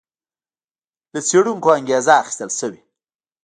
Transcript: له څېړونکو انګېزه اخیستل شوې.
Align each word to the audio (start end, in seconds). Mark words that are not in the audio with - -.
له 1.13 1.19
څېړونکو 1.27 1.69
انګېزه 1.77 2.13
اخیستل 2.21 2.49
شوې. 2.59 2.79